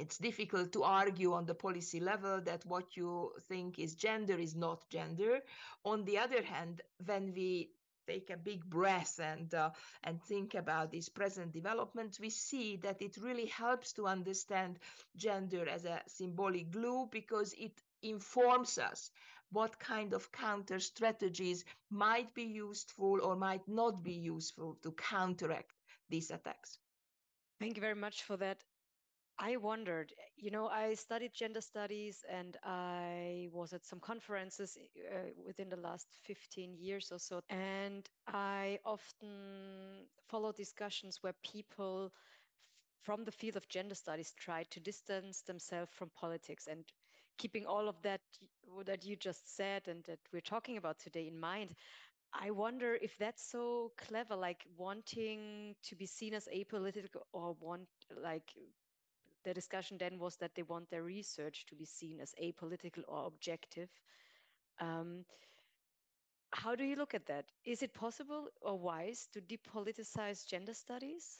[0.00, 4.56] it's difficult to argue on the policy level that what you think is gender is
[4.56, 5.40] not gender.
[5.84, 7.70] On the other hand, when we
[8.06, 9.70] take a big breath and uh,
[10.04, 14.78] and think about these present developments, we see that it really helps to understand
[15.16, 19.10] gender as a symbolic glue because it informs us
[19.52, 25.74] what kind of counter strategies might be useful or might not be useful to counteract
[26.08, 26.78] these attacks.
[27.58, 28.64] Thank you very much for that
[29.40, 34.76] I wondered, you know, I studied gender studies and I was at some conferences
[35.10, 37.40] uh, within the last 15 years or so.
[37.48, 42.12] And I often follow discussions where people
[43.02, 46.84] from the field of gender studies try to distance themselves from politics and
[47.38, 48.20] keeping all of that
[48.86, 51.74] that you just said and that we're talking about today in mind
[52.32, 57.88] I wonder if that's so clever, like wanting to be seen as apolitical or want
[58.22, 58.52] like
[59.44, 63.26] the discussion then was that they want their research to be seen as apolitical or
[63.26, 63.88] objective.
[64.80, 65.24] Um,
[66.52, 67.44] how do you look at that?
[67.64, 71.38] Is it possible or wise to depoliticize gender studies?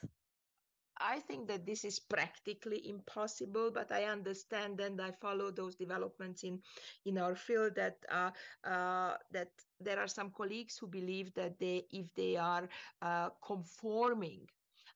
[1.01, 6.43] I think that this is practically impossible, but I understand and I follow those developments
[6.43, 6.61] in
[7.05, 8.31] in our field that uh,
[8.63, 9.49] uh, that
[9.79, 12.69] there are some colleagues who believe that they, if they are
[13.01, 14.47] uh, conforming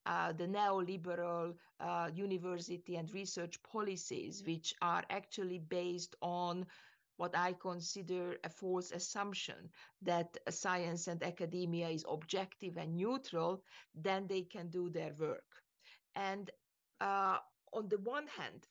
[0.05, 6.65] uh, the neoliberal uh, university and research policies, which are actually based on
[7.17, 9.69] what I consider a false assumption
[10.01, 15.45] that science and academia is objective and neutral, then they can do their work.
[16.15, 16.51] And
[16.99, 17.37] uh,
[17.73, 18.67] on the one hand,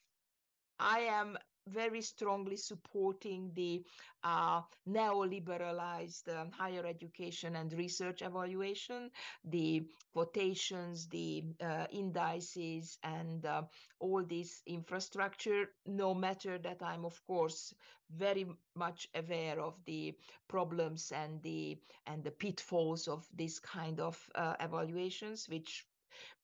[0.79, 1.39] I am
[1.69, 3.83] very strongly supporting the
[4.23, 9.11] uh, neoliberalized um, higher education and research evaluation,
[9.45, 13.63] the quotations, the uh, indices, and uh,
[14.01, 17.75] all this infrastructure, no matter that I'm, of course,
[18.11, 20.15] very much aware of the
[20.49, 25.87] problems and the and the pitfalls of this kind of uh, evaluations, which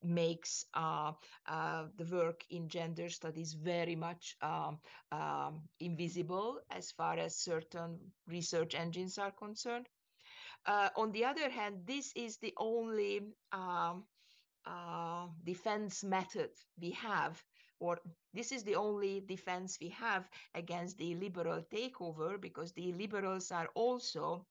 [0.03, 1.13] makes uh,
[1.47, 4.79] uh, the work in gender studies very much um,
[5.13, 9.89] um, invisible as far as certain research engines are concerned.
[10.67, 13.21] Uh, on the other hand, this is the only
[13.53, 14.05] um,
[14.67, 16.51] uh, defense method
[16.81, 17.43] we have,
[17.81, 17.99] or
[18.35, 23.69] this is the only defense we have against the liberal takeover, because the liberals are
[23.75, 24.47] also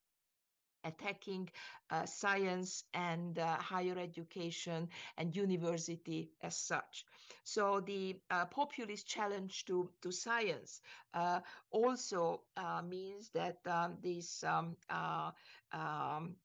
[0.83, 1.49] attacking
[1.89, 7.05] uh, science and uh, higher education and university as such.
[7.43, 10.81] So the uh, populist challenge to, to science
[11.13, 11.39] uh,
[11.71, 15.31] also uh, means that um, this um, uh,
[15.71, 16.35] um,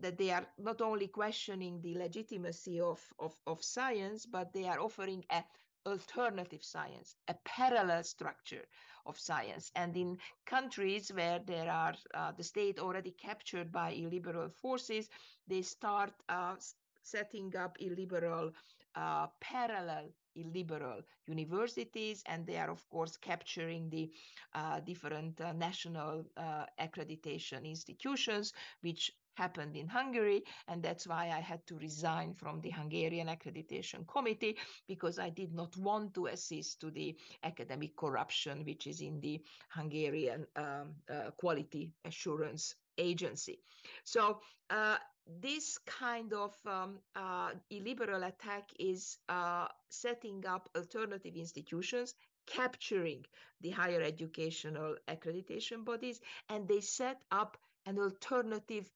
[0.00, 4.80] that they are not only questioning the legitimacy of, of, of science, but they are
[4.80, 5.44] offering a
[5.86, 8.64] alternative science, a parallel structure
[9.06, 9.70] of science.
[9.74, 15.08] And in countries where there are uh, the state already captured by illiberal forces,
[15.48, 16.56] they start uh,
[17.02, 18.52] setting up illiberal
[18.94, 24.10] uh, parallel illiberal universities and they are of course capturing the
[24.54, 30.42] uh, different uh, national uh, accreditation institutions which happened in Hungary.
[30.68, 34.56] And that's why I had to resign from the Hungarian Accreditation Committee
[34.86, 39.40] because I did not want to assist to the academic corruption, which is in the
[39.68, 43.58] Hungarian um, uh, Quality Assurance Agency.
[44.04, 44.96] So uh,
[45.40, 52.14] this kind of um, uh, illiberal attack is uh, setting up alternative institutions
[52.46, 53.24] capturing
[53.60, 57.56] the higher educational accreditation bodies and they set up
[57.86, 58.90] an alternative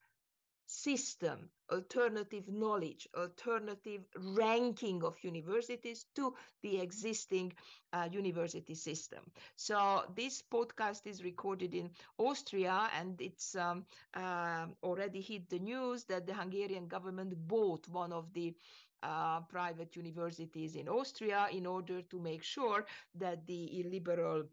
[0.67, 7.53] system, alternative knowledge, alternative ranking of universities to the existing
[7.93, 9.21] uh, university system.
[9.57, 13.85] So this podcast is recorded in Austria and it's um,
[14.15, 18.55] uh, already hit the news that the Hungarian government bought one of the
[19.03, 22.85] uh, private universities in Austria in order to make sure
[23.15, 24.45] that the illiberal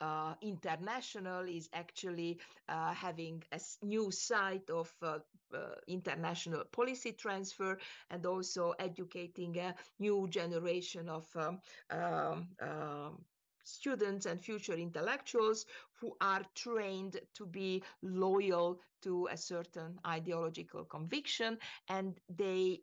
[0.00, 2.38] uh, international is actually
[2.68, 5.18] uh, having a new site of uh,
[5.54, 7.78] uh, international policy transfer
[8.10, 13.24] and also educating a new generation of um, um, um,
[13.64, 15.66] students and future intellectuals
[16.00, 22.80] who are trained to be loyal to a certain ideological conviction and they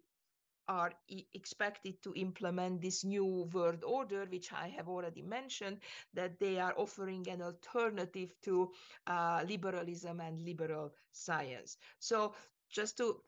[0.67, 0.93] are
[1.33, 5.79] expected to implement this new world order, which I have already mentioned,
[6.13, 8.71] that they are offering an alternative to
[9.07, 11.77] uh, liberalism and liberal science.
[11.99, 12.33] So
[12.69, 13.21] just to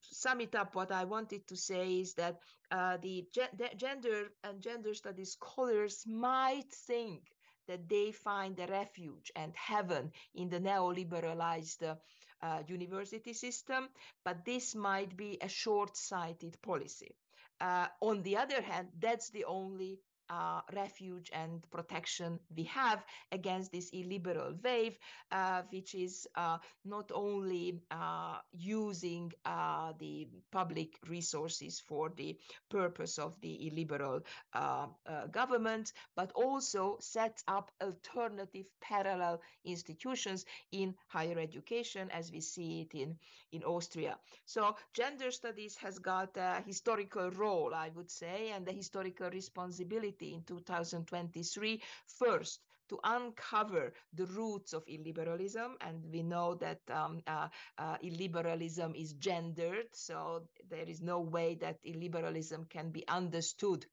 [0.00, 4.60] sum it up, what I wanted to say is that uh, the ge gender and
[4.62, 7.22] gender studies scholars might think
[7.68, 11.96] that they find a refuge and heaven in the neoliberalized
[12.42, 13.88] uh, university system,
[14.24, 17.14] but this might be a short-sighted policy.
[17.60, 23.72] Uh, on the other hand, that's the only uh, refuge and protection we have against
[23.72, 24.98] this illiberal wave,
[25.30, 32.36] uh, which is uh, not only uh, using uh, the public resources for the
[32.70, 34.20] purpose of the illiberal
[34.54, 34.86] uh,
[35.30, 42.94] government, but also sets up alternative parallel institutions in higher education, as we see it
[42.98, 43.16] in,
[43.52, 44.16] in Austria.
[44.44, 50.15] So gender studies has got a historical role, I would say, and a historical responsibility
[50.22, 51.82] in 2023
[52.18, 57.48] first to uncover the roots of illiberalism and we know that um, uh,
[57.78, 63.84] uh, illiberalism is gendered so there is no way that illiberalism can be understood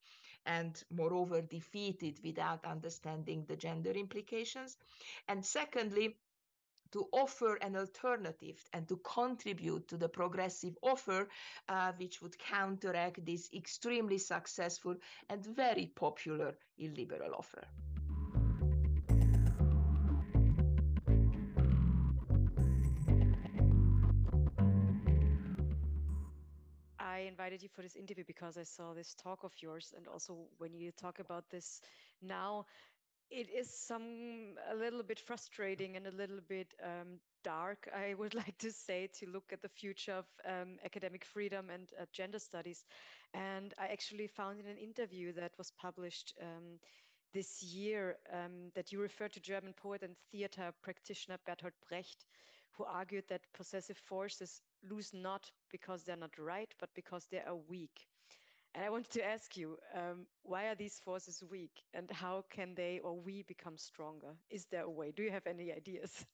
[0.46, 4.78] and moreover defeated without understanding the gender implications.
[5.28, 6.18] And secondly
[6.94, 11.28] to offer an alternative and to contribute to the progressive offer,
[11.68, 14.96] uh, which would counteract this extremely successful
[15.30, 17.64] and very popular illiberal offer.
[27.00, 30.36] I invited you for this interview because I saw this talk of yours, and also
[30.58, 31.82] when you talk about this
[32.22, 32.66] now,
[33.32, 38.34] it is some a little bit frustrating and a little bit um, dark, I would
[38.44, 42.40] like to say, to look at the future of um, academic freedom and uh, gender
[42.40, 42.86] studies.
[43.34, 46.80] And I actually found in an interview that was published um,
[47.34, 52.26] this year um, that you referred to German poet and theater practitioner Bertolt Brecht,
[52.74, 57.56] who argued that possessive forces lose not because they're not right, but because they are
[57.56, 58.08] weak.
[58.74, 62.76] And I wanted to ask you, um, why are these forces weak and how can
[62.76, 64.36] they or we become stronger?
[64.50, 65.12] Is there a way?
[65.12, 66.26] Do you have any ideas?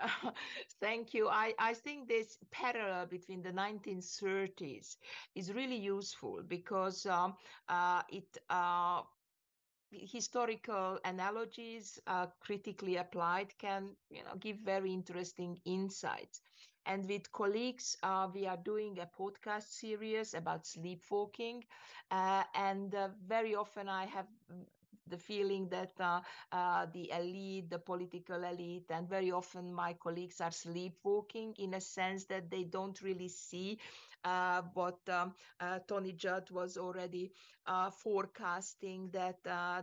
[0.00, 0.30] Uh,
[0.80, 1.28] thank you.
[1.28, 4.96] I, I think this parallel between the 1930s
[5.34, 7.34] is really useful because um,
[7.68, 9.02] uh, it uh,
[9.92, 16.40] historical analogies uh, critically applied can you know give very interesting insights
[16.86, 21.62] and with colleagues uh, we are doing a podcast series about sleepwalking.
[22.10, 24.26] Uh, and uh, very often i have
[25.08, 26.20] the feeling that uh,
[26.52, 31.80] uh, the elite, the political elite, and very often my colleagues are sleepwalking in a
[31.80, 33.78] sense that they don't really see
[34.24, 37.32] uh, what um, uh, Tony Judt was already
[37.66, 39.38] uh, forecasting that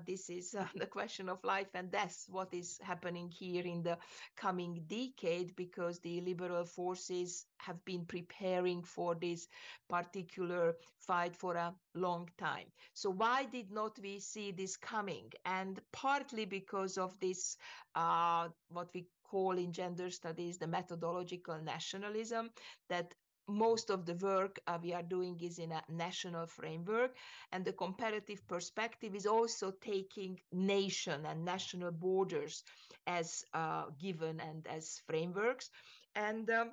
[0.06, 3.98] this is the question of life and death, what is happening here in the
[4.36, 9.48] coming decade, because the liberal forces have been preparing for this
[9.90, 12.66] particular fight for a long time.
[12.94, 15.32] So why did not we see this coming?
[15.46, 17.58] And partly because of this,
[17.96, 22.50] uh, what we call in gender studies the methodological nationalism
[22.90, 23.14] that
[23.52, 27.16] most of the work uh, we are doing is in a national framework
[27.52, 32.64] and the comparative perspective is also taking nation and national borders
[33.08, 35.70] as uh, given and as frameworks.
[36.16, 36.72] And um,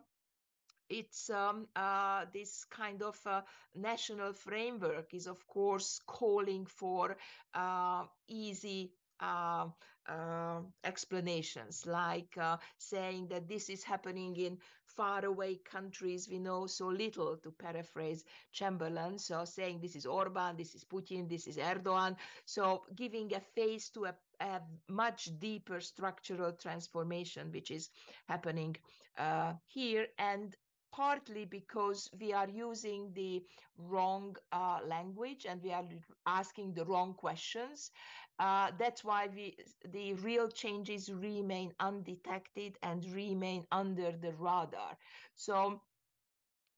[0.88, 3.42] it's um, uh, this kind of uh,
[3.74, 7.16] national framework is of course calling for
[7.54, 9.66] uh, easy uh,
[10.08, 14.58] uh, explanations, like uh, saying that this is happening in
[14.98, 19.16] faraway countries we know so little, to paraphrase Chamberlain.
[19.18, 22.16] So saying this is Orban, this is Putin, this is Erdogan.
[22.44, 27.90] So giving a face to a, a much deeper structural transformation, which is
[28.26, 28.76] happening
[29.16, 30.06] uh, here.
[30.18, 30.56] And
[30.98, 33.40] partly because we are using the
[33.78, 35.84] wrong uh, language and we are
[36.26, 37.92] asking the wrong questions.
[38.40, 39.56] Uh, that's why we,
[39.92, 44.98] the real changes remain undetected and remain under the radar.
[45.36, 45.80] So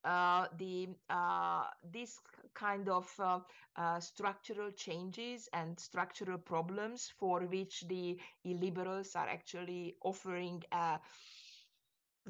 [0.05, 2.19] uh, the uh, this
[2.55, 3.39] kind of uh,
[3.77, 10.63] uh structural changes and structural problems for which the illiberals are actually offering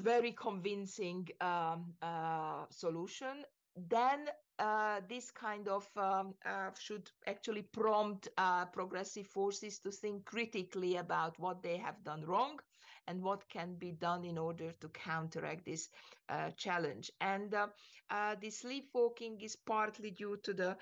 [0.01, 3.43] very convincing um, uh, solution,
[3.89, 4.27] then
[4.59, 10.97] uh, this kind of um, uh, should actually prompt uh, progressive forces to think critically
[10.97, 12.59] about what they have done wrong
[13.07, 15.89] and what can be done in order to counteract this
[16.29, 17.11] uh, challenge.
[17.19, 17.67] And uh,
[18.09, 20.77] uh, the sleepwalking is partly due to the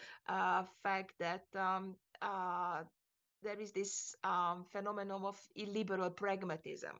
[0.83, 1.95] fact that um,
[3.43, 6.95] there is this um, phenomenon of illiberal pragmatism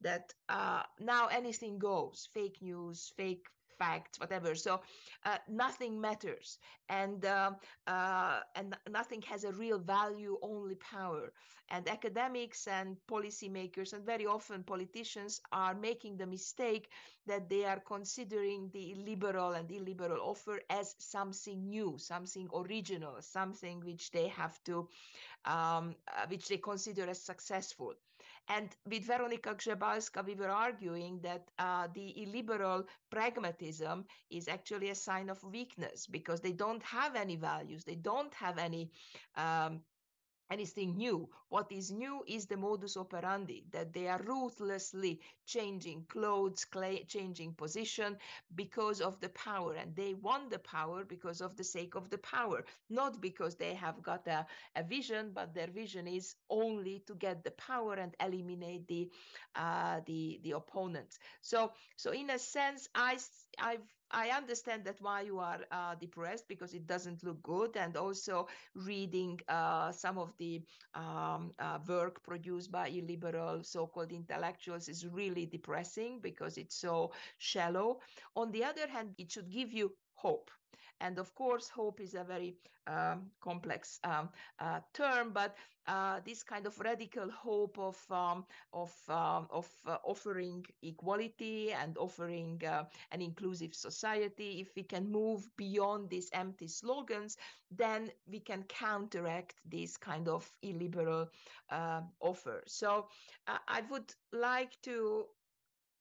[0.00, 3.46] that uh, now anything goes fake news fake
[3.78, 4.54] facts, whatever.
[4.54, 4.80] So
[5.24, 6.58] uh, nothing matters,
[6.88, 7.52] and uh,
[7.86, 11.32] uh, and nothing has a real value, only power.
[11.70, 16.88] And academics and policymakers, and very often politicians, are making the mistake
[17.26, 23.80] that they are considering the liberal and illiberal offer as something new, something original, something
[23.80, 24.88] which they have to,
[25.44, 27.94] um, uh, which they consider as successful.
[28.48, 34.94] And with Veronika Grzebalska, we were arguing that uh, the illiberal pragmatism is actually a
[34.94, 38.90] sign of weakness because they don't have any values, they don't have any
[39.36, 39.80] um,
[40.50, 41.28] anything new.
[41.48, 46.66] What is new is the modus operandi, that they are ruthlessly changing clothes,
[47.08, 48.16] changing position
[48.54, 49.74] because of the power.
[49.74, 53.74] And they want the power because of the sake of the power, not because they
[53.74, 54.46] have got a,
[54.76, 59.10] a vision, but their vision is only to get the power and eliminate the
[59.56, 61.18] uh, the the opponents.
[61.40, 63.18] So so in a sense, I
[63.58, 67.96] I've I understand that why you are uh, depressed because it doesn't look good, and
[67.96, 70.62] also reading uh, some of the
[70.94, 78.00] um, uh, work produced by illiberal so-called intellectuals is really depressing because it's so shallow.
[78.36, 80.50] On the other hand, it should give you hope.
[81.00, 86.42] And of course, hope is a very um, complex um, uh, term, but uh, this
[86.42, 92.84] kind of radical hope of um, of um, of uh, offering equality and offering uh,
[93.10, 97.36] an inclusive society, if we can move beyond these empty slogans,
[97.70, 101.28] then we can counteract this kind of illiberal
[101.70, 102.62] uh, offer.
[102.66, 103.06] So
[103.46, 105.24] uh, I would like to,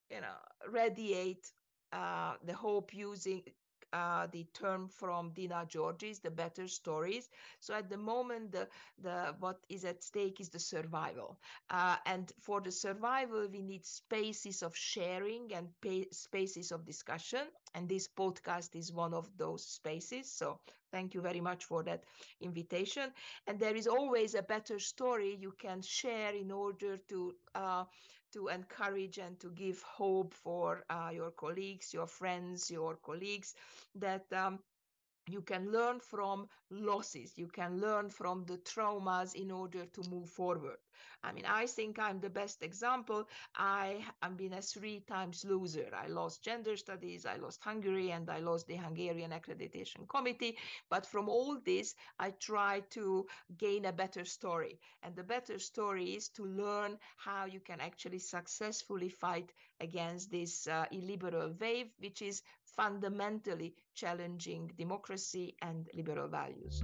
[0.10, 0.38] you know,
[0.72, 1.52] radiate
[1.92, 3.42] the hope using
[3.94, 7.30] uh, the term from Dina Georgis, the better stories.
[7.60, 8.68] So at the moment, the,
[9.02, 11.38] the what is at stake is the survival.
[11.70, 15.68] Uh, and for the survival, we need spaces of sharing and
[16.12, 17.48] spaces of discussion.
[17.74, 20.32] And this podcast is one of those spaces.
[20.32, 20.60] So
[20.92, 22.04] thank you very much for that
[22.42, 23.12] invitation.
[23.48, 27.84] And there is always a better story you can share in order to uh,
[28.34, 33.56] to encourage and to give hope for uh, your colleagues, your friends, your colleagues
[33.96, 34.60] that um,
[35.28, 37.38] you can learn from losses.
[37.38, 40.78] You can learn from the traumas in order to move forward.
[41.24, 43.28] I mean i think i'm the best example.
[43.56, 45.90] I have been a three times loser.
[45.94, 50.58] I lost gender studies i lost hungary and i lost the hungarian accreditation committee.
[50.90, 54.80] But from all this i try to gain a better story.
[55.04, 60.68] And the better story is to learn how you can actually successfully fight against this
[60.68, 62.42] uh, illiberal wave which is
[62.78, 66.84] fundamentally challenging democracy and liberal values.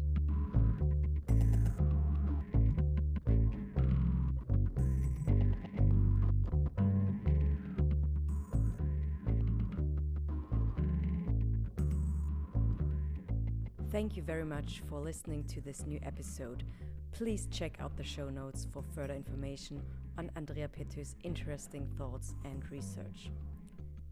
[13.92, 16.64] Thank you very much for listening to this new episode.
[17.12, 19.80] Please check out the show notes for further information
[20.18, 23.30] on Andrea Pető's interesting thoughts and research.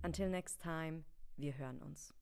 [0.03, 1.03] Until next time,
[1.37, 2.13] Wir hören uns.